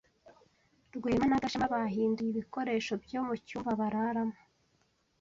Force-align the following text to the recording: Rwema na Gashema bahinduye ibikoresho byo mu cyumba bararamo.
Rwema 0.95 1.25
na 1.27 1.41
Gashema 1.41 1.73
bahinduye 1.73 2.29
ibikoresho 2.31 2.93
byo 3.03 3.19
mu 3.25 3.33
cyumba 3.45 3.71
bararamo. 3.79 4.37